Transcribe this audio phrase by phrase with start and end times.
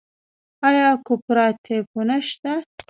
[0.67, 2.53] آیا کوپراتیفونه شته؟